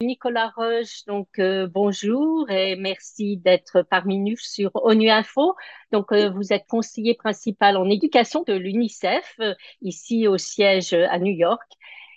Nicolas 0.00 0.52
Roche, 0.54 1.04
donc 1.06 1.40
euh, 1.40 1.66
bonjour 1.66 2.48
et 2.52 2.76
merci 2.76 3.36
d'être 3.36 3.82
parmi 3.82 4.20
nous 4.20 4.36
sur 4.36 4.70
ONU 4.76 5.10
Info. 5.10 5.56
Donc 5.90 6.12
euh, 6.12 6.30
vous 6.30 6.52
êtes 6.52 6.66
conseiller 6.68 7.14
principal 7.14 7.76
en 7.76 7.90
éducation 7.90 8.44
de 8.46 8.52
l'UNICEF 8.52 9.34
euh, 9.40 9.54
ici 9.82 10.28
au 10.28 10.38
siège 10.38 10.92
à 10.92 11.18
New 11.18 11.34
York. 11.34 11.68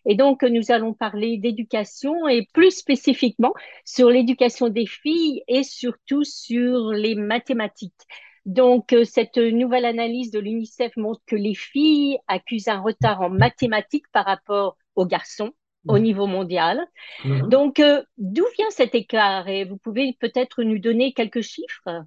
Et 0.06 0.14
donc 0.14 0.44
nous 0.44 0.72
allons 0.72 0.94
parler 0.94 1.40
d'éducation 1.40 2.28
et 2.28 2.48
plus 2.54 2.70
spécifiquement 2.70 3.54
sur 3.84 4.12
l'éducation 4.12 4.70
des 4.70 4.86
filles 4.86 5.42
et 5.48 5.64
surtout 5.64 6.24
sur 6.24 6.92
les 6.92 7.16
mathématiques. 7.16 8.06
Donc, 8.46 8.96
cette 9.06 9.38
nouvelle 9.38 9.86
analyse 9.86 10.32
de 10.32 10.40
l'UNICEF 10.40 10.96
montre 10.98 11.22
que 11.28 11.36
les 11.36 11.54
filles 11.54 12.18
accusent 12.28 12.70
un 12.70 12.82
retard 12.82 13.22
en 13.22 13.30
mathématiques 13.30 14.10
par 14.12 14.26
rapport 14.26 14.78
aux 14.96 15.06
garçons 15.06 15.52
au 15.88 15.96
mhm. 15.96 16.04
niveau 16.04 16.28
mondial. 16.28 16.80
Mhm. 17.26 17.50
Donc, 17.50 17.80
euh, 17.80 18.02
d'où 18.18 18.46
vient 18.58 18.70
cet 18.70 18.96
écart? 18.96 19.48
Et 19.48 19.66
vous 19.66 19.78
pouvez 19.78 20.16
peut-être 20.20 20.64
nous 20.64 20.80
donner 20.80 21.14
quelques 21.14 21.42
chiffres? 21.42 22.06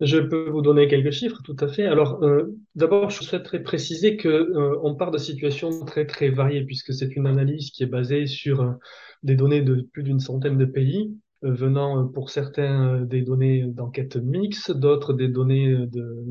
Je 0.00 0.18
peux 0.18 0.48
vous 0.48 0.62
donner 0.62 0.88
quelques 0.88 1.10
chiffres, 1.10 1.42
tout 1.44 1.56
à 1.60 1.68
fait. 1.68 1.84
Alors, 1.84 2.22
euh, 2.22 2.56
d'abord, 2.74 3.10
je 3.10 3.22
souhaiterais 3.22 3.62
préciser 3.62 4.16
que 4.16 4.28
euh, 4.28 4.78
on 4.82 4.94
part 4.94 5.10
de 5.10 5.18
situations 5.18 5.84
très 5.84 6.06
très 6.06 6.30
variées, 6.30 6.64
puisque 6.64 6.94
c'est 6.94 7.14
une 7.16 7.26
analyse 7.26 7.70
qui 7.70 7.82
est 7.82 7.86
basée 7.86 8.26
sur 8.26 8.76
des 9.22 9.34
données 9.34 9.60
de 9.60 9.86
plus 9.92 10.02
d'une 10.02 10.20
centaine 10.20 10.56
de 10.56 10.64
pays. 10.64 11.14
Euh, 11.44 11.52
venant 11.52 12.02
euh, 12.02 12.06
pour 12.08 12.30
certains 12.30 12.96
euh, 12.96 13.04
des 13.04 13.22
données 13.22 13.62
d'enquête 13.62 14.16
mixte, 14.16 14.72
d'autres 14.72 15.12
des 15.12 15.28
données 15.28 15.86
de 15.86 16.24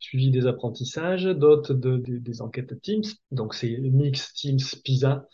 suivi 0.00 0.30
des 0.30 0.46
apprentissages, 0.46 1.24
d'autres 1.24 1.72
de, 1.72 1.96
des 1.96 2.42
enquêtes 2.42 2.80
Teams. 2.82 3.04
Donc 3.30 3.54
c'est 3.54 3.78
mix, 3.78 4.34
Teams, 4.34 4.58
PISA. 4.84 5.26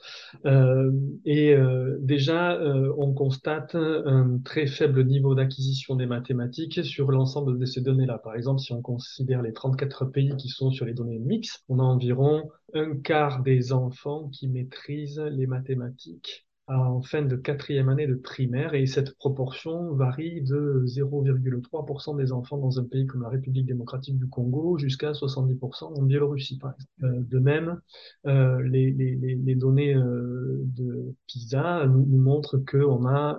Et 1.24 1.56
déjà, 2.00 2.58
on 2.96 3.12
constate 3.14 3.74
un 3.74 4.38
très 4.44 4.66
faible 4.66 5.04
niveau 5.04 5.34
d'acquisition 5.34 5.94
des 5.94 6.06
mathématiques 6.06 6.84
sur 6.84 7.10
l'ensemble 7.10 7.58
de 7.58 7.64
ces 7.64 7.80
données-là. 7.80 8.18
Par 8.18 8.34
exemple, 8.34 8.60
si 8.60 8.72
on 8.72 8.82
considère 8.82 9.42
les 9.42 9.52
34 9.52 10.06
pays 10.06 10.36
qui 10.36 10.48
sont 10.48 10.70
sur 10.70 10.84
les 10.84 10.94
données 10.94 11.18
mixtes, 11.18 11.64
on 11.68 11.78
a 11.78 11.82
environ 11.82 12.50
un 12.74 12.96
quart 12.96 13.42
des 13.42 13.72
enfants 13.72 14.28
qui 14.28 14.48
maîtrisent 14.48 15.20
les 15.20 15.46
mathématiques 15.46 16.45
en 16.68 17.00
fin 17.00 17.22
de 17.22 17.36
quatrième 17.36 17.88
année 17.88 18.06
de 18.06 18.14
primaire 18.14 18.74
et 18.74 18.86
cette 18.86 19.16
proportion 19.16 19.94
varie 19.94 20.42
de 20.42 20.82
0,3% 20.86 22.16
des 22.16 22.32
enfants 22.32 22.58
dans 22.58 22.80
un 22.80 22.84
pays 22.84 23.06
comme 23.06 23.22
la 23.22 23.28
République 23.28 23.66
démocratique 23.66 24.18
du 24.18 24.28
Congo 24.28 24.76
jusqu'à 24.76 25.12
70% 25.12 25.96
en 25.96 26.02
Biélorussie 26.02 26.58
par 26.58 26.72
exemple. 26.72 26.86
Euh, 27.04 27.22
de 27.28 27.38
même, 27.38 27.80
euh, 28.26 28.62
les, 28.62 28.90
les, 28.90 29.54
données 29.54 29.94
euh, 29.94 30.62
de 30.64 31.14
PISA 31.26 31.86
nous, 31.86 32.04
nous 32.04 32.20
montrent 32.20 32.58
qu'on 32.58 33.06
a 33.06 33.38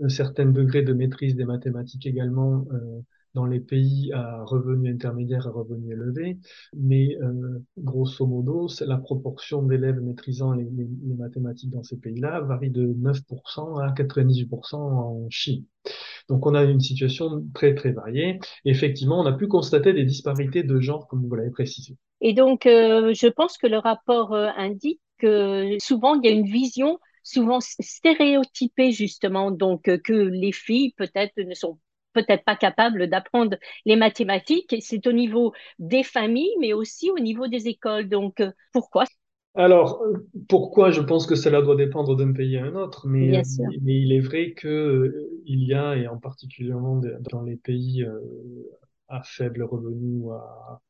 un 0.00 0.08
certain 0.08 0.46
degré 0.46 0.82
de 0.82 0.94
maîtrise 0.94 1.36
des 1.36 1.44
mathématiques 1.44 2.06
également 2.06 2.66
dans 3.34 3.46
les 3.46 3.60
pays 3.60 4.12
à 4.12 4.42
revenus 4.44 4.94
intermédiaires 4.94 5.46
et 5.46 5.50
revenus 5.50 5.92
élevés, 5.92 6.38
mais 6.76 7.16
euh, 7.22 7.58
grosso 7.76 8.26
modo, 8.26 8.68
la 8.80 8.96
proportion 8.96 9.62
d'élèves 9.62 10.00
maîtrisant 10.00 10.52
les, 10.52 10.68
mathématiques 11.16 11.70
dans 11.70 11.82
ces 11.82 11.96
pays-là 11.98 12.40
varie 12.40 12.70
de 12.70 12.86
9% 12.86 13.80
à 13.82 13.92
98% 13.92 14.76
en 14.76 15.26
Chine. 15.30 15.64
Donc 16.28 16.46
on 16.46 16.54
a 16.54 16.64
une 16.64 16.80
situation 16.80 17.44
très 17.54 17.74
très 17.74 17.92
variée. 17.92 18.38
effectivement, 18.64 19.20
on 19.20 19.26
a 19.26 19.32
pu 19.32 19.48
constater 19.48 19.92
des 19.92 20.04
disparités 20.04 20.62
de 20.62 20.80
genre, 20.80 21.08
comme 21.08 21.26
vous 21.26 21.34
l'avez 21.34 21.50
précisé. 21.50 21.96
Et 22.20 22.32
donc, 22.32 22.66
euh, 22.66 23.14
je 23.14 23.28
pense 23.28 23.58
que 23.58 23.66
le 23.66 23.78
rapport 23.78 24.34
euh, 24.34 24.48
indique 24.56 25.00
que 25.18 25.76
souvent 25.80 26.14
il 26.14 26.24
y 26.24 26.28
a 26.28 26.32
une 26.32 26.46
vision 26.46 26.98
souvent 27.22 27.60
stéréotypée 27.60 28.92
justement, 28.92 29.50
donc 29.50 29.82
que 29.82 30.12
les 30.12 30.52
filles 30.52 30.94
peut-être 30.96 31.36
ne 31.36 31.54
sont 31.54 31.78
peut-être 32.12 32.44
pas 32.44 32.56
capable 32.56 33.08
d'apprendre 33.08 33.56
les 33.84 33.96
mathématiques. 33.96 34.74
C'est 34.80 35.06
au 35.06 35.12
niveau 35.12 35.52
des 35.78 36.02
familles, 36.02 36.54
mais 36.60 36.72
aussi 36.72 37.10
au 37.10 37.18
niveau 37.18 37.48
des 37.48 37.68
écoles. 37.68 38.08
Donc, 38.08 38.40
euh, 38.40 38.50
pourquoi? 38.72 39.04
Alors, 39.54 40.02
pourquoi 40.48 40.90
Je 40.90 41.00
pense 41.00 41.26
que 41.26 41.34
cela 41.34 41.62
doit 41.62 41.76
dépendre 41.76 42.16
d'un 42.16 42.32
pays 42.32 42.58
à 42.58 42.64
un 42.64 42.74
autre, 42.74 43.08
mais, 43.08 43.42
mais 43.82 44.00
il 44.00 44.12
est 44.12 44.20
vrai 44.20 44.52
que 44.52 44.68
euh, 44.68 45.30
il 45.46 45.64
y 45.64 45.74
a, 45.74 45.96
et 45.96 46.06
en 46.06 46.18
particulier 46.18 46.70
dans 46.70 47.42
les 47.42 47.56
pays 47.56 48.04
euh, 48.04 48.20
à 49.08 49.22
faible 49.22 49.64
revenu 49.64 50.18
ou 50.20 50.32
à, 50.32 50.80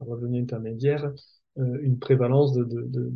revenu 0.00 0.40
intermédiaire, 0.40 1.12
une 1.56 1.98
prévalence 1.98 2.52
de, 2.52 2.64
de 2.64 3.12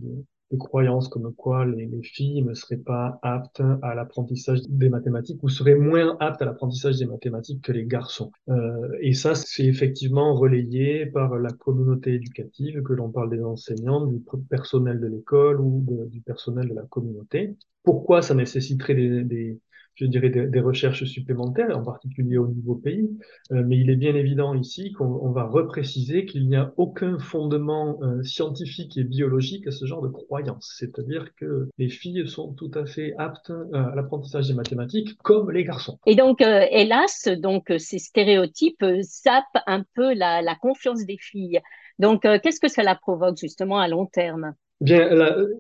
croyances 0.57 1.09
comme 1.09 1.35
quoi 1.35 1.67
les, 1.67 1.87
les, 1.87 2.03
filles 2.03 2.43
ne 2.43 2.55
seraient 2.55 2.77
pas 2.77 3.19
aptes 3.23 3.63
à 3.83 3.95
l'apprentissage 3.95 4.61
des 4.69 4.89
mathématiques 4.89 5.43
ou 5.43 5.49
seraient 5.49 5.75
moins 5.75 6.17
aptes 6.21 6.41
à 6.43 6.47
l'apprentissage 6.47 6.97
des 6.97 7.07
mathématiques 7.07 7.63
que 7.63 7.73
les 7.73 7.85
garçons. 7.85 8.33
Euh, 8.49 8.97
et 9.01 9.13
ça, 9.13 9.35
c'est 9.35 9.65
effectivement 9.65 10.35
relayé 10.35 11.07
par 11.07 11.37
la 11.39 11.51
communauté 11.51 12.15
éducative, 12.15 12.83
que 12.83 12.93
l'on 12.95 13.11
parle 13.11 13.31
des 13.31 13.43
enseignants, 13.43 14.07
du 14.07 14.23
personnel 14.49 15.01
de 15.01 15.07
l'école 15.07 15.61
ou 15.61 15.85
du 16.11 16.21
personnel 16.21 16.69
de 16.69 16.75
la 16.75 16.83
communauté. 16.83 17.57
Pourquoi 17.83 18.23
ça 18.23 18.35
nécessiterait 18.35 18.95
des 18.95 19.59
je 19.99 20.07
dirais, 20.07 20.31
des, 20.31 20.61
recherches 20.61 21.05
supplémentaires, 21.05 21.77
en 21.77 21.83
particulier 21.83 22.39
au 22.39 22.49
niveau 22.49 22.77
pays. 22.77 23.11
Euh, 23.53 23.63
mais 23.67 23.79
il 23.79 23.91
est 23.91 23.97
bien 23.97 24.15
évident 24.15 24.55
ici 24.55 24.93
qu'on 24.93 25.31
va 25.31 25.45
repréciser 25.45 26.25
qu'il 26.25 26.49
n'y 26.49 26.57
a 26.57 26.73
aucun 26.77 27.19
fondement 27.19 27.99
euh, 28.03 28.23
scientifique 28.23 28.97
et 28.97 29.05
biologique 29.05 29.67
à 29.67 29.71
ce 29.71 29.85
genre 29.87 30.03
de 30.03 30.09
croyance. 30.09 30.77
C'est-à-dire 30.79 31.35
que 31.35 31.69
les 31.79 31.89
filles 31.89 32.29
sont 32.29 32.53
tout 32.53 32.71
à 32.75 32.87
fait 32.87 33.15
aptes 33.19 33.51
euh, 33.51 33.73
à 33.73 33.95
l'apprentissage 33.95 34.49
des 34.49 34.55
mathématiques 34.55 35.17
comme 35.23 35.51
les 35.51 35.65
garçons. 35.65 35.99
Et 36.07 36.15
donc, 36.15 36.41
hélas, 36.41 37.29
donc 37.39 37.73
ces 37.79 37.99
stéréotypes 37.99 38.85
sapent 39.03 39.63
un 39.67 39.85
peu 39.95 40.15
la, 40.15 40.43
la 40.43 40.55
confiance 40.55 41.05
des 41.05 41.19
filles. 41.19 41.61
Donc, 41.99 42.23
qu'est-ce 42.23 42.61
que 42.61 42.69
cela 42.69 42.95
provoque 42.95 43.39
justement 43.39 43.79
à 43.79 43.89
long 43.89 44.07
terme? 44.07 44.55
Bien, 44.81 45.11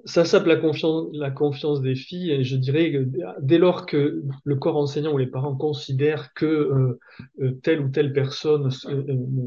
ça 0.04 0.24
sape 0.24 0.46
la 0.46 0.54
confiance, 0.54 1.08
la 1.12 1.32
confiance 1.32 1.80
des 1.80 1.96
filles, 1.96 2.30
et 2.30 2.44
je 2.44 2.56
dirais 2.56 2.92
que 2.92 3.08
dès 3.40 3.58
lors 3.58 3.84
que 3.84 4.22
le 4.44 4.56
corps 4.56 4.76
enseignant 4.76 5.12
ou 5.12 5.18
les 5.18 5.26
parents 5.26 5.56
considèrent 5.56 6.32
que 6.34 6.46
euh, 6.46 7.00
euh, 7.40 7.50
telle 7.64 7.80
ou 7.80 7.88
telle 7.88 8.12
personne 8.12 8.70
euh, 8.86 9.02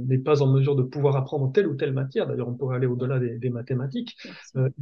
n'est 0.07 0.17
pas 0.17 0.41
en 0.41 0.47
mesure 0.47 0.75
de 0.75 0.83
pouvoir 0.83 1.15
apprendre 1.15 1.53
telle 1.53 1.67
ou 1.67 1.75
telle 1.75 1.93
matière, 1.93 2.27
d'ailleurs 2.27 2.49
on 2.49 2.53
pourrait 2.53 2.75
aller 2.75 2.85
au-delà 2.85 3.17
des, 3.17 3.39
des, 3.39 3.49
mathématiques, 3.49 4.17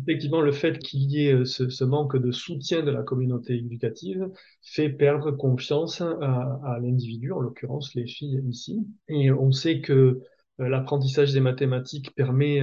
effectivement 0.01 0.41
le 0.41 0.51
fait 0.51 0.79
qu'il 0.79 1.01
y 1.01 1.27
ait 1.27 1.45
ce, 1.45 1.69
ce, 1.69 1.83
manque 1.83 2.17
de 2.17 2.31
soutien 2.31 2.81
de 2.81 2.89
la 2.89 3.03
communauté 3.03 3.57
éducative 3.57 4.27
fait 4.63 4.89
perdre 4.89 5.29
confiance 5.29 6.01
à, 6.01 6.59
à 6.63 6.79
l'individu, 6.81 7.31
en 7.31 7.41
l'occurrence 7.41 7.93
les 7.93 8.07
filles 8.07 8.41
ici, 8.49 8.87
et 9.07 9.31
on 9.31 9.51
sait 9.51 9.81
que 9.81 10.19
l'apprentissage 10.59 11.33
des 11.33 11.39
mathématiques 11.39 12.13
permet 12.15 12.61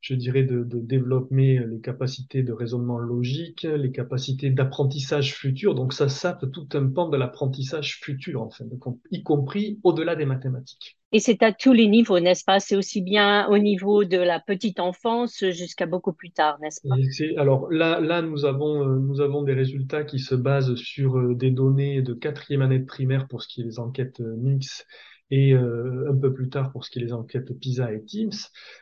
je 0.00 0.14
dirais, 0.14 0.44
de, 0.44 0.62
de, 0.62 0.78
développer 0.78 1.60
les 1.68 1.80
capacités 1.80 2.42
de 2.42 2.52
raisonnement 2.52 2.98
logique, 2.98 3.62
les 3.64 3.90
capacités 3.90 4.50
d'apprentissage 4.50 5.34
futur. 5.34 5.74
Donc 5.74 5.92
ça 5.92 6.08
sape 6.08 6.50
tout 6.52 6.68
un 6.74 6.86
pan 6.86 7.08
de 7.08 7.16
l'apprentissage 7.16 7.98
futur, 8.00 8.42
en 8.42 8.50
fin 8.50 8.64
de 8.64 8.76
compte, 8.76 9.00
y 9.10 9.22
compris 9.22 9.80
au-delà 9.82 10.14
des 10.14 10.24
mathématiques. 10.24 10.98
Et 11.10 11.20
c'est 11.20 11.42
à 11.42 11.52
tous 11.52 11.72
les 11.72 11.88
niveaux, 11.88 12.20
n'est-ce 12.20 12.44
pas? 12.44 12.60
C'est 12.60 12.76
aussi 12.76 13.00
bien 13.00 13.48
au 13.48 13.58
niveau 13.58 14.04
de 14.04 14.18
la 14.18 14.40
petite 14.40 14.78
enfance 14.78 15.42
jusqu'à 15.50 15.86
beaucoup 15.86 16.12
plus 16.12 16.30
tard, 16.30 16.58
n'est-ce 16.60 16.86
pas? 16.86 16.96
Alors 17.40 17.70
là, 17.70 17.98
là 17.98 18.20
nous, 18.20 18.44
avons, 18.44 18.86
euh, 18.86 18.98
nous 18.98 19.20
avons 19.20 19.42
des 19.42 19.54
résultats 19.54 20.04
qui 20.04 20.18
se 20.18 20.34
basent 20.34 20.74
sur 20.74 21.18
euh, 21.18 21.34
des 21.34 21.50
données 21.50 22.02
de 22.02 22.12
quatrième 22.12 22.60
année 22.60 22.78
de 22.78 22.84
primaire 22.84 23.26
pour 23.26 23.42
ce 23.42 23.48
qui 23.48 23.62
est 23.62 23.64
des 23.64 23.78
enquêtes 23.78 24.20
euh, 24.20 24.36
mixtes 24.36 24.86
et 25.30 25.52
euh, 25.52 26.10
un 26.10 26.16
peu 26.16 26.32
plus 26.32 26.48
tard 26.48 26.72
pour 26.72 26.84
ce 26.84 26.90
qui 26.90 26.98
est 26.98 27.04
des 27.04 27.12
enquêtes 27.12 27.52
PISA 27.58 27.92
et 27.92 28.02
Teams. 28.04 28.32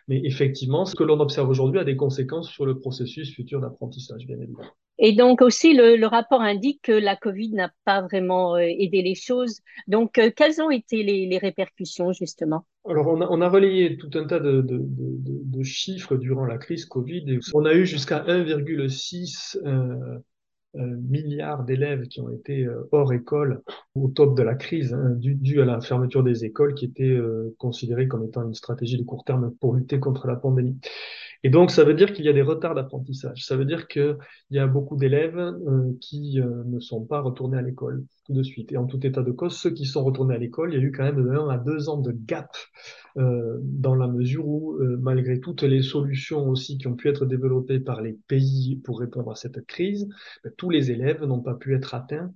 Mais 0.09 0.21
effectivement, 0.25 0.85
ce 0.85 0.95
que 0.95 1.05
l'on 1.05 1.21
observe 1.21 1.49
aujourd'hui 1.49 1.81
a 1.81 1.85
des 1.85 1.97
conséquences 1.97 2.51
sur 2.51 2.67
le 2.67 2.79
processus 2.79 3.35
futur 3.35 3.61
d'apprentissage, 3.61 4.27
bien 4.27 4.37
évidemment. 4.37 4.71
Et 4.99 5.13
donc 5.13 5.43
aussi, 5.43 5.75
le, 5.75 5.97
le, 5.97 6.07
rapport 6.07 6.41
indique 6.41 6.81
que 6.83 6.93
la 6.93 7.17
Covid 7.17 7.53
n'a 7.53 7.71
pas 7.85 8.01
vraiment 8.01 8.57
euh, 8.57 8.61
aidé 8.61 9.03
les 9.03 9.15
choses. 9.15 9.61
Donc, 9.89 10.17
euh, 10.17 10.31
quelles 10.35 10.61
ont 10.63 10.71
été 10.71 11.03
les, 11.03 11.27
les 11.27 11.39
répercussions, 11.39 12.13
justement? 12.13 12.65
Alors, 12.89 13.09
on 13.09 13.21
a, 13.21 13.27
on 13.29 13.41
a, 13.43 13.49
relayé 13.49 13.99
tout 13.99 14.11
un 14.15 14.27
tas 14.27 14.39
de, 14.39 14.63
de, 14.63 14.79
de, 14.79 15.43
de, 15.45 15.63
chiffres 15.63 16.17
durant 16.17 16.47
la 16.47 16.57
crise 16.57 16.87
Covid. 16.87 17.41
On 17.53 17.67
a 17.67 17.75
eu 17.75 17.85
jusqu'à 17.85 18.25
1,6 18.25 19.59
euh, 19.59 19.69
euh, 19.69 20.19
milliards 20.77 21.65
d'élèves 21.65 22.07
qui 22.09 22.21
ont 22.21 22.31
été 22.31 22.65
euh, 22.65 22.89
hors 22.93 23.13
école 23.13 23.63
au 23.95 24.09
top 24.09 24.37
de 24.37 24.43
la 24.43 24.55
crise, 24.55 24.95
hein, 24.95 25.15
dû, 25.17 25.61
à 25.61 25.65
la 25.65 25.81
fermeture 25.81 26.23
des 26.23 26.45
écoles 26.45 26.75
qui 26.75 26.85
était 26.85 27.05
euh, 27.05 27.55
considérée 27.59 28.09
comme 28.09 28.25
étant 28.25 28.47
une 28.47 28.55
stratégie 28.55 28.99
de 28.99 29.03
court 29.03 29.25
terme 29.25 29.53
pour 29.61 29.75
lutter 29.75 29.99
contre 30.01 30.27
la 30.27 30.37
pandémie. 30.37 30.79
Et 31.43 31.51
donc, 31.51 31.71
ça 31.71 31.85
veut 31.85 31.95
dire 31.95 32.13
qu'il 32.13 32.25
y 32.25 32.29
a 32.29 32.33
des 32.33 32.43
retards 32.43 32.75
d'apprentissage. 32.75 33.45
Ça 33.45 33.57
veut 33.57 33.65
dire 33.65 33.87
qu'il 33.89 34.17
y 34.51 34.59
a 34.59 34.67
beaucoup 34.67 34.97
d'élèves 34.97 35.39
euh, 35.39 35.93
qui 36.01 36.41
euh, 36.41 36.65
ne 36.67 36.81
sont 36.81 37.05
pas 37.05 37.21
retournés 37.21 37.59
à 37.59 37.63
l'école 37.63 38.05
tout 38.25 38.33
de 38.33 38.43
suite. 38.43 38.73
Et 38.73 38.77
en 38.77 38.87
tout 38.87 39.05
état 39.07 39.23
de 39.23 39.31
cause, 39.31 39.57
ceux 39.57 39.71
qui 39.71 39.85
sont 39.85 40.05
retournés 40.05 40.35
à 40.35 40.39
l'école, 40.39 40.73
il 40.73 40.79
y 40.79 40.83
a 40.83 40.85
eu 40.85 40.93
quand 40.93 41.05
même 41.05 41.31
1 41.31 41.49
à 41.49 41.59
2 41.59 41.89
ans 41.89 42.01
de 42.01 42.13
gap 42.13 42.57
euh, 43.17 43.59
dans 43.63 43.95
la 43.95 44.09
mesure 44.09 44.47
où, 44.47 44.79
malgré 45.01 45.41
toutes 45.41 45.63
les 45.63 45.83
solutions 45.83 46.49
aussi 46.49 46.79
qui 46.79 46.87
ont 46.89 46.97
pu 46.97 47.09
être 47.09 47.27
développées 47.27 47.81
par 47.81 48.03
les 48.03 48.19
pays 48.29 48.81
pour 48.85 49.01
répondre 49.01 49.31
à 49.31 49.35
cette 49.35 49.65
crise, 49.67 50.09
ben, 50.43 50.53
tous 50.57 50.71
les 50.71 50.91
élèves 50.91 51.23
n'ont 51.25 51.43
pas 51.43 51.55
pu 51.55 51.75
être 51.75 51.95
atteints 51.95 52.33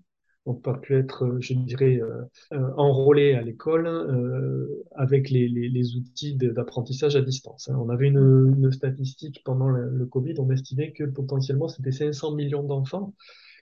n'ont 0.51 0.59
pas 0.59 0.75
pu 0.75 0.97
être, 0.97 1.39
je 1.41 1.55
dirais, 1.55 2.01
euh, 2.01 2.23
euh, 2.53 2.71
enrôlés 2.77 3.35
à 3.35 3.43
l'école 3.43 3.87
euh, 3.87 4.85
avec 4.95 5.31
les, 5.31 5.97
outils 5.97 6.37
d'apprentissage 6.37 7.17
à 7.17 7.23
distance. 7.23 7.69
Hein. 7.69 7.77
On 7.81 7.89
avait 7.89 8.09
une, 8.09 8.71
statistique 8.73 9.43
pendant 9.45 9.69
le, 9.69 10.07
Covid, 10.07 10.35
on 10.39 10.51
estimait 10.51 10.93
que 10.93 11.05
potentiellement 11.05 11.69
c'était 11.69 11.93
500 11.93 12.35
millions 12.35 12.63
d'enfants 12.63 13.15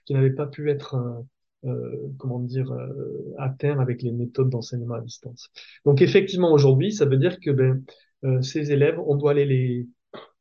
qui 0.05 0.13
n'avaient 0.13 0.33
pas 0.33 0.47
pu 0.47 0.69
être, 0.69 0.95
euh, 1.65 2.07
comment 2.17 2.39
dire, 2.39 2.75
atteints 3.37 3.79
avec 3.79 4.01
les 4.01 4.11
méthodes 4.11 4.49
d'enseignement 4.49 4.95
à 4.95 5.01
distance. 5.01 5.49
Donc 5.85 6.01
effectivement, 6.01 6.51
aujourd'hui, 6.51 6.91
ça 6.91 7.05
veut 7.05 7.17
dire 7.17 7.39
que 7.39 7.51
ben, 7.51 7.83
ces 8.41 8.71
élèves, 8.71 8.99
on 9.05 9.15
doit 9.15 9.31
aller 9.31 9.45
les 9.45 9.87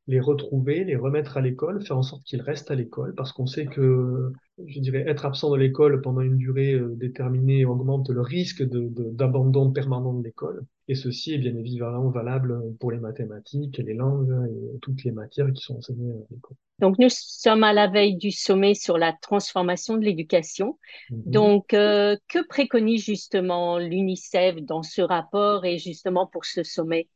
les 0.08 0.20
retrouver, 0.20 0.84
les 0.84 0.96
remettre 0.96 1.36
à 1.36 1.42
l'école, 1.42 1.84
faire 1.84 1.98
en 1.98 2.02
sorte 2.02 2.24
qu'ils 2.24 2.40
restent 2.40 2.70
à 2.70 2.74
l'école, 2.74 3.14
parce 3.14 3.32
qu'on 3.32 3.46
sait 3.46 3.66
que, 3.66 4.32
je 4.66 4.80
dirais, 4.80 5.04
être 5.06 5.26
absent 5.26 5.50
de 5.50 5.56
l'école 5.58 6.00
pendant 6.00 6.22
une 6.22 6.38
durée 6.38 6.72
euh, 6.72 6.94
déterminée 6.96 7.66
augmente 7.66 8.08
le 8.08 8.22
risque 8.22 8.62
d'abandon 8.62 9.70
permanent 9.70 10.14
de 10.14 10.24
l'école. 10.24 10.64
Et 10.88 10.94
ceci 10.94 11.34
est 11.34 11.38
bien 11.38 11.54
évidemment 11.54 12.08
valable 12.08 12.58
pour 12.80 12.90
les 12.90 12.98
mathématiques, 12.98 13.76
les 13.76 13.92
langues 13.92 14.34
et 14.48 14.78
toutes 14.80 15.04
les 15.04 15.12
matières 15.12 15.52
qui 15.52 15.62
sont 15.62 15.76
enseignées 15.76 16.10
à 16.10 16.24
l'école. 16.30 16.56
Donc, 16.78 16.98
nous 16.98 17.10
sommes 17.10 17.64
à 17.64 17.74
la 17.74 17.88
veille 17.88 18.16
du 18.16 18.30
sommet 18.30 18.72
sur 18.72 18.96
la 18.96 19.12
transformation 19.12 19.98
de 19.98 20.04
l'éducation. 20.04 20.78
Mm-hmm. 21.10 21.30
Donc, 21.30 21.74
euh, 21.74 22.16
que 22.28 22.46
préconise 22.46 23.04
justement 23.04 23.78
l'UNICEF 23.78 24.62
dans 24.62 24.82
ce 24.82 25.02
rapport 25.02 25.66
et 25.66 25.76
justement 25.76 26.26
pour 26.26 26.46
ce 26.46 26.62
sommet? 26.62 27.08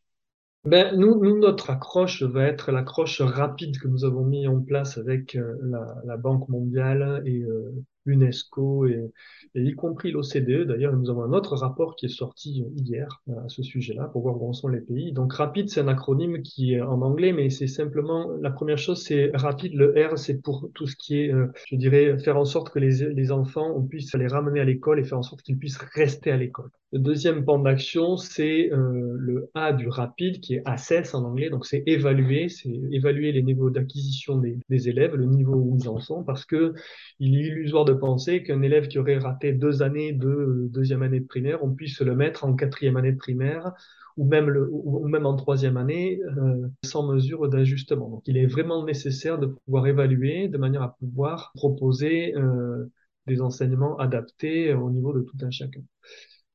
Ben, 0.65 0.97
nous, 0.97 1.21
nous, 1.21 1.39
notre 1.39 1.71
accroche 1.71 2.23
va 2.23 2.45
être 2.45 2.71
l'accroche 2.71 3.21
rapide 3.21 3.79
que 3.81 3.89
nous 3.89 4.05
avons 4.05 4.25
mis 4.25 4.47
en 4.47 4.61
place 4.61 4.97
avec 4.97 5.35
euh, 5.35 5.57
la, 6.05 6.17
Banque 6.17 6.49
mondiale 6.49 7.23
et 7.27 7.43
euh, 7.43 7.73
l'UNESCO 8.05 8.87
et, 8.87 9.11
et, 9.55 9.63
y 9.63 9.75
compris 9.75 10.13
l'OCDE. 10.13 10.67
D'ailleurs, 10.67 10.95
nous 10.97 11.11
avons 11.11 11.23
un 11.23 11.33
autre 11.33 11.57
rapport 11.57 11.97
qui 11.97 12.07
est 12.07 12.17
sorti 12.17 12.65
hier 12.77 13.23
euh, 13.29 13.45
à 13.45 13.49
ce 13.49 13.63
sujet-là 13.63 14.05
pour 14.05 14.23
voir 14.23 14.41
où 14.41 14.49
en 14.49 14.53
sont 14.53 14.69
les 14.69 14.81
pays. 14.81 15.13
Donc, 15.13 15.33
rapide, 15.33 15.69
c'est 15.69 15.81
un 15.81 15.89
acronyme 15.89 16.43
qui 16.43 16.75
est 16.75 16.81
en 16.81 17.03
anglais, 17.03 17.33
mais 17.33 17.51
c'est 17.51 17.67
simplement 17.67 18.31
la 18.41 18.51
première 18.51 18.79
chose, 18.79 19.03
c'est 19.03 19.31
rapide. 19.35 19.75
Le 19.75 19.95
R, 19.97 20.19
c'est 20.19 20.41
pour 20.41 20.71
tout 20.75 20.87
ce 20.87 20.97
qui 20.97 21.21
est, 21.21 21.33
je 21.69 21.77
dirais, 21.77 22.19
faire 22.19 22.37
en 22.37 22.45
sorte 22.45 22.71
que 22.71 22.79
les, 22.79 23.13
les 23.13 23.33
enfants, 23.33 23.73
on 23.77 23.83
puisse 23.83 24.15
les 24.15 24.27
ramener 24.27 24.61
à 24.61 24.65
l'école 24.65 25.01
et 25.01 25.05
faire 25.05 25.19
en 25.19 25.23
sorte 25.23 25.43
qu'ils 25.43 25.59
puissent 25.59 25.79
rester 25.95 26.31
à 26.31 26.37
l'école. 26.37 26.71
Le 26.93 26.99
deuxième 26.99 27.47
pan 27.47 27.59
d'action, 27.59 28.19
c'est 28.19 28.71
euh, 28.71 29.17
le 29.17 29.51
A 29.55 29.73
du 29.73 29.89
rapide, 29.89 30.41
qui 30.41 30.57
est 30.57 30.63
assess 30.67 31.15
en 31.15 31.25
anglais. 31.25 31.49
Donc, 31.49 31.65
c'est 31.65 31.83
évaluer, 31.87 32.51
c'est 32.51 32.69
évaluer 32.91 33.33
les 33.33 33.43
niveaux 33.43 33.71
d'acquisition 33.71 34.37
des, 34.37 34.59
des, 34.69 34.91
élèves, 34.91 35.15
le 35.15 35.25
niveau 35.25 35.55
où 35.55 35.79
ils 35.81 35.89
en 35.89 35.99
sont, 36.01 36.23
parce 36.23 36.45
que 36.45 36.75
il 37.19 37.35
est 37.35 37.47
illusoire 37.47 37.87
de 37.87 37.92
penser 37.99 38.43
qu'un 38.43 38.63
élève 38.63 38.89
qui 38.89 38.99
aurait 38.99 39.19
raté 39.19 39.53
deux 39.53 39.83
années 39.83 40.13
de 40.13 40.69
deuxième 40.71 41.03
année 41.03 41.21
de 41.21 41.27
primaire, 41.27 41.63
on 41.65 41.75
puisse 41.75 42.01
le 42.01 42.15
mettre 42.15 42.45
en 42.45 42.55
quatrième 42.55 42.97
année 42.97 43.13
de 43.13 43.19
primaire 43.19 43.73
ou 44.17 44.27
même, 44.27 44.49
le, 44.51 44.69
ou 44.71 45.09
même 45.09 45.27
en 45.27 45.37
troisième 45.37 45.77
année 45.77 46.21
euh, 46.23 46.69
sans 46.85 47.07
mesure 47.07 47.49
d'ajustement. 47.49 48.11
Donc, 48.11 48.23
il 48.27 48.37
est 48.37 48.47
vraiment 48.47 48.85
nécessaire 48.85 49.39
de 49.39 49.47
pouvoir 49.47 49.87
évaluer 49.87 50.49
de 50.49 50.59
manière 50.59 50.83
à 50.83 50.97
pouvoir 50.97 51.53
proposer 51.55 52.35
euh, 52.37 52.91
des 53.27 53.41
enseignements 53.41 53.97
adaptés 53.99 54.75
au 54.75 54.91
niveau 54.91 55.13
de 55.13 55.23
tout 55.23 55.37
un 55.43 55.51
chacun. 55.51 55.81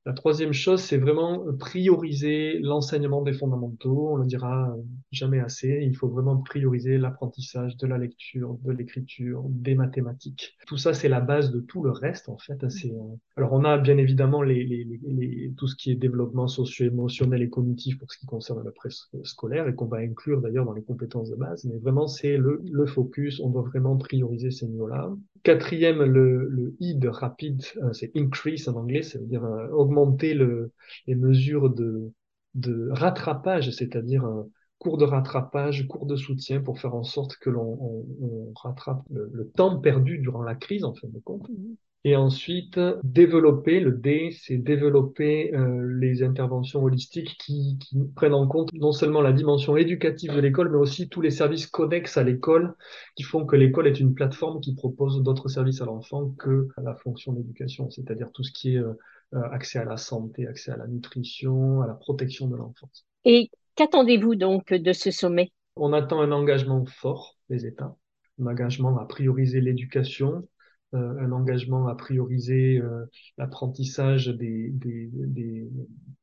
La 0.07 0.13
troisième 0.13 0.53
chose, 0.53 0.79
c'est 0.79 0.95
vraiment 0.97 1.43
prioriser 1.59 2.59
l'enseignement 2.59 3.21
des 3.23 3.33
fondamentaux. 3.33 4.11
On 4.13 4.15
le 4.15 4.25
dira 4.25 4.73
jamais 5.11 5.41
assez. 5.41 5.81
Il 5.83 5.97
faut 5.97 6.07
vraiment 6.07 6.37
prioriser 6.37 6.97
l'apprentissage 6.97 7.75
de 7.75 7.87
la 7.87 7.97
lecture, 7.97 8.57
de 8.63 8.71
l'écriture, 8.71 9.43
des 9.49 9.75
mathématiques. 9.75 10.55
Tout 10.65 10.77
ça, 10.77 10.93
c'est 10.93 11.09
la 11.09 11.19
base 11.19 11.51
de 11.51 11.59
tout 11.59 11.83
le 11.83 11.91
reste, 11.91 12.29
en 12.29 12.37
fait. 12.37 12.69
C'est, 12.69 12.89
euh, 12.89 13.15
alors, 13.35 13.51
on 13.51 13.65
a 13.65 13.77
bien 13.77 13.97
évidemment 13.97 14.43
les, 14.43 14.63
les, 14.63 14.85
les, 14.85 15.51
tout 15.57 15.67
ce 15.67 15.75
qui 15.75 15.91
est 15.91 15.95
développement 15.95 16.47
socio-émotionnel 16.47 17.41
et 17.41 17.49
cognitif 17.49 17.99
pour 17.99 18.09
ce 18.09 18.17
qui 18.17 18.27
concerne 18.27 18.63
le 18.63 19.23
scolaire 19.25 19.67
et 19.67 19.75
qu'on 19.75 19.87
va 19.87 19.97
inclure 19.97 20.39
d'ailleurs 20.39 20.63
dans 20.63 20.71
les 20.71 20.83
compétences 20.83 21.29
de 21.29 21.35
base. 21.35 21.65
Mais 21.65 21.77
vraiment, 21.79 22.07
c'est 22.07 22.37
le, 22.37 22.61
le 22.63 22.85
focus. 22.85 23.41
On 23.41 23.49
doit 23.49 23.63
vraiment 23.63 23.97
prioriser 23.97 24.51
ces 24.51 24.67
niveaux-là. 24.67 25.13
Quatrième, 25.43 26.01
le, 26.03 26.47
le 26.47 26.75
I 26.79 26.95
de 26.95 27.07
rapide, 27.07 27.61
euh, 27.83 27.93
c'est 27.93 28.11
increase 28.17 28.67
en 28.67 28.75
anglais, 28.75 29.03
ça 29.03 29.19
veut 29.19 29.25
dire 29.25 29.45
euh, 29.45 29.67
augmenter 29.97 30.33
le, 30.33 30.71
les 31.07 31.15
mesures 31.15 31.69
de, 31.69 32.11
de 32.55 32.89
rattrapage, 32.91 33.71
c'est-à-dire 33.71 34.25
un 34.25 34.47
cours 34.79 34.97
de 34.97 35.05
rattrapage, 35.05 35.87
cours 35.87 36.05
de 36.05 36.15
soutien 36.15 36.61
pour 36.61 36.79
faire 36.79 36.95
en 36.95 37.03
sorte 37.03 37.37
que 37.37 37.49
l'on 37.49 37.77
on, 38.21 38.53
rattrape 38.55 39.03
le, 39.09 39.29
le, 39.33 39.49
temps 39.49 39.79
perdu 39.79 40.19
durant 40.19 40.43
la 40.43 40.55
crise, 40.55 40.83
en 40.83 40.93
fin 40.93 41.07
de 41.07 41.19
compte. 41.19 41.49
Mm-hmm. 41.49 41.75
Et 42.03 42.15
ensuite, 42.15 42.79
développer, 43.03 43.81
le 43.81 43.91
D, 43.91 44.29
c'est 44.31 44.57
développer 44.57 45.53
euh, 45.53 45.97
les 45.99 46.23
interventions 46.23 46.81
holistiques 46.81 47.35
qui, 47.37 47.77
qui, 47.79 47.97
prennent 48.15 48.33
en 48.33 48.47
compte 48.47 48.71
non 48.73 48.93
seulement 48.93 49.19
la 49.19 49.33
dimension 49.33 49.75
éducative 49.75 50.33
de 50.33 50.39
l'école, 50.39 50.71
mais 50.71 50.77
aussi 50.77 51.09
tous 51.09 51.19
les 51.19 51.31
services 51.31 51.67
connexes 51.67 52.15
à 52.15 52.23
l'école 52.23 52.75
qui 53.15 53.23
font 53.23 53.45
que 53.45 53.57
l'école 53.57 53.87
est 53.87 53.99
une 53.99 54.13
plateforme 54.13 54.61
qui 54.61 54.73
propose 54.73 55.21
d'autres 55.21 55.49
services 55.49 55.81
à 55.81 55.85
l'enfant 55.85 56.29
que 56.39 56.69
la 56.81 56.95
fonction 56.95 57.33
d'éducation, 57.33 57.89
c'est-à-dire 57.89 58.31
tout 58.31 58.43
ce 58.43 58.53
qui 58.53 58.75
est 58.75 58.79
euh, 58.79 58.93
accès 59.33 59.79
à 59.79 59.85
la 59.85 59.97
santé, 59.97 60.47
accès 60.47 60.71
à 60.71 60.77
la 60.77 60.87
nutrition, 60.87 61.81
à 61.81 61.87
la 61.87 61.93
protection 61.93 62.47
de 62.47 62.55
l'enfance. 62.55 63.05
Et 63.25 63.49
qu'attendez-vous 63.75 64.35
donc 64.35 64.73
de 64.73 64.93
ce 64.93 65.11
sommet? 65.11 65.51
On 65.75 65.93
attend 65.93 66.21
un 66.21 66.31
engagement 66.31 66.85
fort 66.85 67.37
des 67.49 67.65
États, 67.65 67.95
un 68.39 68.47
engagement 68.47 68.97
à 68.97 69.05
prioriser 69.05 69.61
l'éducation, 69.61 70.47
euh, 70.93 71.19
un 71.19 71.31
engagement 71.33 71.87
à 71.87 71.95
prioriser 71.95 72.77
euh, 72.77 73.05
l'apprentissage 73.37 74.27
des, 74.27 74.69
des, 74.69 75.09
des, 75.11 75.69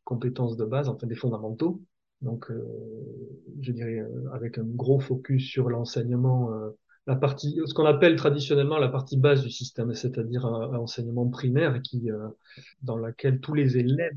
compétences 0.05 0.57
de 0.57 0.65
base, 0.65 0.89
enfin 0.89 1.07
des 1.07 1.15
fondamentaux. 1.15 1.83
Donc, 2.23 2.51
euh, 2.51 2.65
je 3.61 3.73
dirais 3.73 4.03
avec 4.33 4.57
un 4.57 4.65
gros 4.65 5.01
focus 5.01 5.47
sur 5.47 5.69
l'enseignement, 5.69 6.51
la 7.07 7.17
partie, 7.17 7.61
ce 7.67 7.75
qu'on 7.75 7.85
appelle 7.85 8.17
traditionnellement 8.17 8.79
la 8.79 8.89
partie 8.89 9.17
base 9.17 9.43
du 9.43 9.51
système, 9.51 9.95
c'est-à-dire 9.95 10.47
un, 10.47 10.75
enseignement 10.77 11.29
primaire 11.29 11.83
qui, 11.83 12.09
dans 12.83 12.97
laquelle 12.97 13.41
tous 13.41 13.55
les 13.55 13.77
élèves 13.77 14.15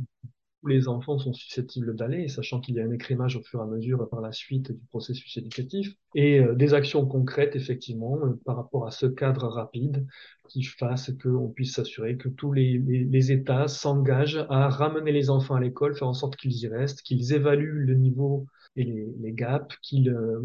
tous 0.61 0.67
les 0.67 0.87
enfants 0.87 1.19
sont 1.19 1.33
susceptibles 1.33 1.95
d'aller, 1.95 2.27
sachant 2.27 2.59
qu'il 2.59 2.75
y 2.75 2.79
a 2.79 2.83
un 2.83 2.91
écrémage 2.91 3.35
au 3.35 3.41
fur 3.41 3.59
et 3.59 3.63
à 3.63 3.65
mesure 3.65 4.09
par 4.09 4.21
la 4.21 4.31
suite 4.31 4.71
du 4.71 4.85
processus 4.89 5.37
éducatif, 5.37 5.93
et 6.15 6.39
euh, 6.39 6.55
des 6.55 6.73
actions 6.73 7.05
concrètes, 7.05 7.55
effectivement, 7.55 8.17
euh, 8.23 8.39
par 8.45 8.55
rapport 8.55 8.87
à 8.87 8.91
ce 8.91 9.05
cadre 9.05 9.47
rapide 9.47 10.05
qui 10.49 10.63
fasse 10.63 11.11
qu'on 11.21 11.49
puisse 11.49 11.75
s'assurer 11.75 12.17
que 12.17 12.29
tous 12.29 12.53
les, 12.53 12.79
les, 12.79 13.03
les 13.03 13.31
États 13.31 13.67
s'engagent 13.67 14.45
à 14.49 14.69
ramener 14.69 15.11
les 15.11 15.29
enfants 15.29 15.55
à 15.55 15.59
l'école, 15.59 15.95
faire 15.95 16.07
en 16.07 16.13
sorte 16.13 16.35
qu'ils 16.37 16.57
y 16.57 16.67
restent, 16.67 17.01
qu'ils 17.01 17.33
évaluent 17.33 17.85
le 17.85 17.95
niveau 17.95 18.47
et 18.75 18.83
les, 18.83 19.07
les 19.19 19.33
gaps, 19.33 19.75
qu'ils 19.81 20.09
euh, 20.09 20.41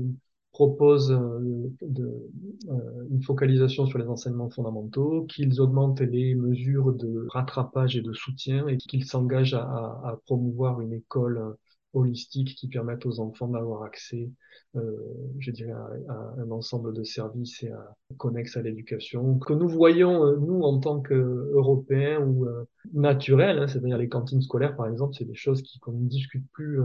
proposent 0.53 1.11
euh, 1.11 1.71
euh, 1.83 3.07
une 3.11 3.23
focalisation 3.23 3.87
sur 3.87 3.99
les 3.99 4.07
enseignements 4.07 4.51
fondamentaux, 4.51 5.25
qu'ils 5.25 5.61
augmentent 5.61 6.01
les 6.01 6.35
mesures 6.35 6.93
de 6.93 7.27
rattrapage 7.31 7.97
et 7.97 8.03
de 8.03 8.13
soutien 8.13 8.69
et 8.69 8.77
qu'ils 8.77 9.07
s'engagent 9.07 9.55
à, 9.55 10.19
promouvoir 10.27 10.81
une 10.81 10.93
école 10.93 11.39
euh, 11.39 11.53
holistique 11.95 12.55
qui 12.55 12.69
permette 12.69 13.05
aux 13.05 13.21
enfants 13.21 13.49
d'avoir 13.49 13.83
accès, 13.83 14.31
je 14.75 15.51
dirais, 15.51 15.73
à, 16.09 16.35
un 16.39 16.51
ensemble 16.51 16.95
de 16.95 17.05
services 17.05 17.63
et 17.65 17.71
connexes 18.17 18.57
à 18.57 18.63
l'éducation, 18.63 19.39
que 19.39 19.53
nous 19.53 19.69
voyons, 19.69 20.41
nous, 20.41 20.63
en 20.63 20.81
tant 20.81 21.03
qu'Européens 21.03 22.23
ou 22.23 22.47
naturels, 22.95 23.59
hein, 23.59 23.69
c'est-à-dire 23.69 23.99
les 23.99 24.09
cantines 24.09 24.41
scolaires, 24.41 24.75
par 24.75 24.89
exemple, 24.89 25.15
c'est 25.19 25.27
des 25.27 25.35
choses 25.35 25.63
qu'on 25.83 25.93
ne 25.93 26.09
discute 26.09 26.47
plus 26.53 26.81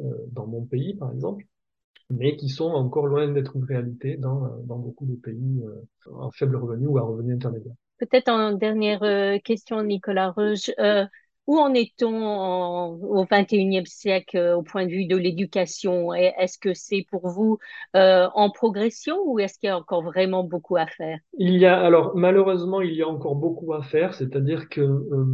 dans 0.00 0.48
mon 0.48 0.64
pays, 0.64 0.94
par 0.94 1.12
exemple 1.12 1.46
mais 2.12 2.36
qui 2.36 2.48
sont 2.48 2.70
encore 2.70 3.06
loin 3.06 3.28
d'être 3.28 3.56
une 3.56 3.64
réalité 3.64 4.16
dans, 4.16 4.56
dans 4.64 4.78
beaucoup 4.78 5.06
de 5.06 5.14
pays 5.14 5.62
euh, 5.64 6.10
en 6.12 6.30
faible 6.30 6.56
revenu 6.56 6.86
ou 6.86 6.98
à 6.98 7.02
revenu 7.02 7.34
intermédiaire. 7.34 7.74
Peut-être 7.98 8.28
en 8.28 8.52
dernière 8.52 9.02
euh, 9.02 9.38
question, 9.38 9.82
Nicolas 9.82 10.30
Rouge, 10.30 10.70
euh, 10.78 11.06
Où 11.48 11.58
en 11.58 11.74
est-on 11.74 13.00
au 13.02 13.24
XXIe 13.24 13.84
siècle 13.84 14.36
euh, 14.36 14.56
au 14.56 14.62
point 14.62 14.86
de 14.86 14.90
vue 14.92 15.06
de 15.06 15.16
l'éducation? 15.16 16.14
Est-ce 16.14 16.56
que 16.56 16.72
c'est 16.72 17.04
pour 17.10 17.28
vous 17.28 17.58
euh, 17.96 18.28
en 18.34 18.50
progression 18.50 19.16
ou 19.26 19.40
est-ce 19.40 19.58
qu'il 19.58 19.66
y 19.66 19.70
a 19.70 19.76
encore 19.76 20.02
vraiment 20.02 20.44
beaucoup 20.44 20.76
à 20.76 20.86
faire? 20.86 21.18
Il 21.38 21.56
y 21.56 21.66
a, 21.66 21.80
alors 21.80 22.12
malheureusement, 22.14 22.80
il 22.80 22.94
y 22.94 23.02
a 23.02 23.08
encore 23.08 23.34
beaucoup 23.34 23.72
à 23.72 23.82
faire, 23.82 24.14
c'est-à-dire 24.14 24.68
que 24.68 24.80
euh, 24.80 25.24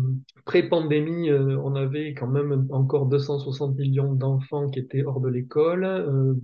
pré-pandémie, 0.47 1.31
on 1.31 1.75
avait 1.75 2.15
quand 2.15 2.27
même 2.27 2.67
encore 2.71 3.07
260 3.07 3.77
millions 3.77 4.15
d'enfants 4.15 4.71
qui 4.71 4.79
étaient 4.79 5.05
hors 5.05 5.21
de 5.21 5.29
l'école. 5.29 5.85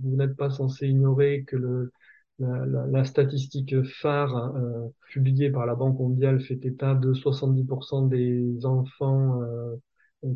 Vous 0.03 0.15
n'êtes 0.15 0.37
pas 0.37 0.51
censé 0.51 0.87
ignorer 0.87 1.43
que 1.47 1.55
le, 1.55 1.91
la, 2.39 2.65
la- 2.87 3.05
statistique 3.05 3.75
phare 3.83 4.55
euh, 4.55 4.87
publiée 5.09 5.49
par 5.51 5.65
la 5.65 5.75
Banque 5.75 5.99
mondiale 5.99 6.41
fait 6.41 6.63
état 6.65 6.93
de 6.95 7.13
70% 7.13 8.03
des 8.07 8.65
enfants 8.65 9.41
euh, 9.41 9.75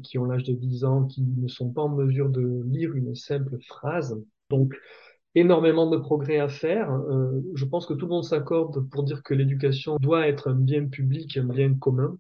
qui 0.03 0.17
ont 0.17 0.25
l'âge 0.25 0.43
de 0.43 0.53
10 0.53 0.83
ans 0.85 1.05
qui 1.05 1.21
ne 1.23 1.47
sont 1.47 1.71
pas 1.71 1.81
en 1.83 1.89
mesure 1.89 2.29
de 2.29 2.61
lire 2.67 2.93
une 2.95 3.15
simple 3.15 3.57
phrase. 3.67 4.15
Donc, 4.49 4.73
énormément 5.35 5.89
de 5.89 5.97
progrès 5.97 6.39
à 6.39 6.49
faire. 6.49 6.91
Euh, 6.91 7.41
je 7.55 7.65
pense 7.65 7.85
que 7.85 7.93
tout 7.93 8.05
le 8.05 8.11
monde 8.11 8.23
s'accorde 8.25 8.89
pour 8.89 9.03
dire 9.03 9.23
que 9.23 9.33
l'éducation 9.33 9.97
doit 9.99 10.27
être 10.27 10.49
un 10.49 10.55
bien 10.55 10.85
public, 10.87 11.37
un 11.37 11.45
bien 11.45 11.73
commun. 11.75 12.17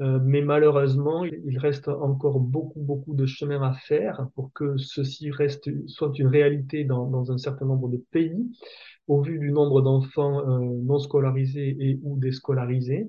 Euh, 0.00 0.20
mais 0.22 0.42
malheureusement, 0.42 1.24
il 1.24 1.58
reste 1.58 1.88
encore 1.88 2.38
beaucoup, 2.38 2.80
beaucoup 2.80 3.14
de 3.14 3.26
chemin 3.26 3.60
à 3.62 3.74
faire 3.74 4.28
pour 4.36 4.52
que 4.52 4.76
ceci 4.76 5.30
reste, 5.30 5.68
soit 5.88 6.12
une 6.18 6.28
réalité 6.28 6.84
dans, 6.84 7.06
dans 7.10 7.32
un 7.32 7.38
certain 7.38 7.66
nombre 7.66 7.88
de 7.88 7.96
pays, 8.12 8.48
au 9.08 9.22
vu 9.22 9.38
du 9.38 9.50
nombre 9.50 9.82
d'enfants 9.82 10.40
euh, 10.48 10.60
non 10.84 10.98
scolarisés 11.00 11.76
et 11.80 11.98
ou 12.02 12.16
déscolarisés 12.18 13.08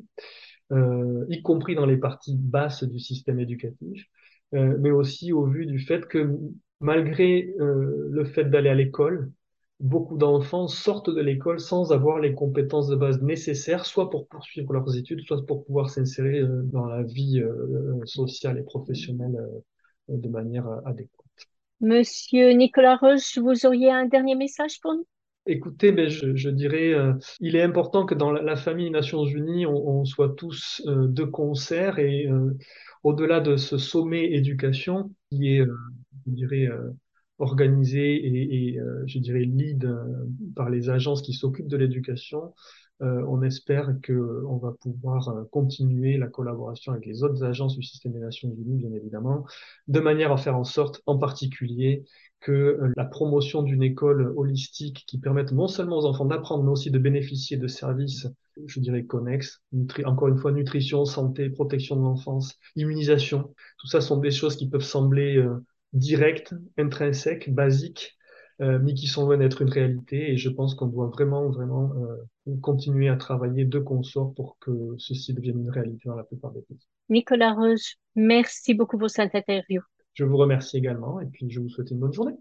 euh, 0.72 1.26
y 1.30 1.42
compris 1.42 1.76
dans 1.76 1.86
les 1.86 1.98
parties 1.98 2.36
basses 2.38 2.84
du 2.84 3.00
système 3.00 3.40
éducatif, 3.40 4.06
euh, 4.54 4.78
mais 4.80 4.92
aussi 4.92 5.34
au 5.34 5.46
vu 5.46 5.66
du 5.66 5.80
fait 5.80 6.08
que 6.08 6.32
malgré 6.80 7.54
euh, 7.60 8.08
le 8.12 8.26
fait 8.26 8.46
d'aller 8.46 8.70
à 8.70 8.76
l'école, 8.76 9.32
beaucoup 9.80 10.18
d'enfants 10.18 10.68
sortent 10.68 11.10
de 11.10 11.22
l'école 11.22 11.60
sans 11.60 11.92
avoir 11.92 12.20
les 12.20 12.34
compétences 12.34 12.88
de 12.88 12.96
base 12.96 13.22
nécessaires, 13.22 13.86
soit 13.86 14.10
pour 14.10 14.28
poursuivre 14.28 14.74
leurs 14.74 14.98
études, 14.98 15.22
soit 15.22 15.46
pour 15.46 15.66
pouvoir 15.66 15.90
s'insérer 15.90 16.40
euh, 16.40 16.64
dans 16.64 16.86
la 16.86 17.04
vie 17.04 17.40
euh, 17.40 18.00
sociale 18.06 18.58
et 18.58 18.64
professionnelle 18.64 19.36
euh, 19.38 20.18
de 20.18 20.30
manière 20.30 20.68
euh, 20.68 20.80
adéquate. 20.86 21.26
Monsieur 21.82 22.52
Nicolas 22.52 22.98
Roche, 22.98 23.38
vous 23.38 23.66
auriez 23.66 23.92
un 23.92 24.06
dernier 24.06 24.36
message 24.36 24.82
pour 24.82 24.94
nous? 24.96 25.06
Écoutez, 25.46 25.92
ben, 25.92 26.10
je, 26.10 26.36
je 26.36 26.50
dirais, 26.50 26.94
euh, 26.94 27.14
il 27.40 27.56
est 27.56 27.62
important 27.62 28.06
que 28.06 28.14
dans 28.14 28.32
la, 28.32 28.56
famille 28.58 28.92
Nations 28.92 29.26
Unies, 29.26 29.66
on, 29.66 30.00
on 30.02 30.06
soit 30.06 30.36
tous 30.36 30.82
euh, 30.86 31.08
de 31.08 31.24
concert 31.24 31.98
et 32.00 32.28
euh, 32.28 32.56
au-delà 33.04 33.40
de 33.40 33.56
ce 33.56 33.78
sommet 33.78 34.26
éducation 34.34 35.12
qui 35.32 35.56
est, 35.56 35.62
euh, 35.62 35.74
je 36.28 36.32
dirais, 36.34 36.68
euh, 37.40 37.44
organisé 37.44 38.16
et, 38.16 38.70
et, 38.74 38.80
euh, 38.80 39.04
je 39.06 39.20
dirais, 39.20 39.42
lead 39.42 39.86
euh, 39.86 40.04
par 40.56 40.70
les 40.70 40.90
agences 40.90 41.22
qui 41.22 41.34
s'occupent 41.34 41.68
de 41.68 41.78
l'éducation, 41.78 42.54
euh, 43.02 43.24
on 43.30 43.42
espère 43.44 43.96
que 44.04 44.44
on 44.46 44.58
va 44.58 44.74
pouvoir 44.74 45.30
euh, 45.30 45.44
continuer 45.52 46.18
la 46.18 46.28
collaboration 46.28 46.92
avec 46.92 47.06
les 47.06 47.24
autres 47.24 47.44
agences 47.44 47.78
du 47.78 47.84
système 47.84 48.12
des 48.12 48.20
Nations 48.20 48.50
Unies, 48.50 48.78
bien 48.78 48.92
évidemment, 48.94 49.46
de 49.88 50.00
manière 50.02 50.34
à 50.34 50.38
faire 50.38 50.58
en 50.58 50.66
sorte, 50.66 51.02
en 51.06 51.18
particulier, 51.18 52.04
que 52.42 52.52
euh, 52.52 52.92
la 52.98 53.06
promotion 53.06 53.64
d'une 53.64 53.84
école 53.84 54.34
holistique 54.36 55.06
qui 55.08 55.18
permette 55.18 55.54
non 55.54 55.68
seulement 55.70 55.98
aux 55.98 56.06
enfants 56.06 56.26
d'apprendre, 56.26 56.64
mais 56.66 56.72
aussi 56.72 56.92
de 56.92 57.00
bénéficier 57.00 57.56
de 57.56 57.68
services, 57.68 58.28
je 58.66 58.80
dirais, 58.82 59.06
connexes, 59.06 59.62
encore 60.04 60.28
une 60.28 60.38
fois, 60.38 60.52
nutrition, 60.52 61.06
santé, 61.06 61.50
protection 61.50 61.96
de 61.96 62.02
l'enfance, 62.02 62.58
immunisation. 62.76 63.54
Tout 63.78 63.88
ça 63.88 64.02
sont 64.02 64.18
des 64.18 64.32
choses 64.32 64.58
qui 64.58 64.70
peuvent 64.70 64.82
sembler 64.82 65.38
euh, 65.38 65.64
directes, 65.94 66.54
intrinsèques, 66.78 67.54
basiques, 67.54 68.18
euh, 68.62 68.80
mais 68.82 68.94
qui 68.94 69.08
sont 69.08 69.26
loin 69.26 69.38
d'être 69.38 69.62
une 69.62 69.70
réalité. 69.70 70.32
Et 70.32 70.38
je 70.38 70.50
pense 70.50 70.76
qu'on 70.76 70.88
doit 70.88 71.08
vraiment, 71.08 71.50
vraiment 71.50 71.92
euh, 71.96 72.56
continuer 72.62 73.10
à 73.10 73.16
travailler 73.16 73.66
de 73.66 73.80
consort 73.80 74.34
pour 74.34 74.58
que 74.60 74.96
ceci 74.98 75.34
devienne 75.34 75.60
une 75.60 75.70
réalité 75.70 76.10
dans 76.10 76.16
la 76.16 76.24
plupart 76.24 76.52
des 76.52 76.62
pays. 76.62 76.80
Nicolas 77.10 77.54
Roche, 77.54 77.96
merci 78.16 78.74
beaucoup 78.74 78.98
pour 78.98 79.10
cette 79.10 79.34
interview. 79.34 79.82
Je 80.14 80.26
vous 80.26 80.38
remercie 80.38 80.78
également 80.78 81.22
et 81.22 81.26
puis 81.28 81.50
je 81.50 81.60
vous 81.60 81.70
souhaite 81.70 81.92
une 81.92 82.00
bonne 82.00 82.14
journée. 82.14 82.36